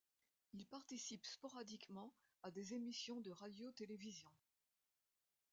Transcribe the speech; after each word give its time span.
Il 0.53 0.65
participe 0.65 1.23
sporadiquement 1.27 2.11
à 2.41 2.49
des 2.49 2.73
émissions 2.73 3.21
de 3.21 3.29
radio-télévision. 3.29 4.31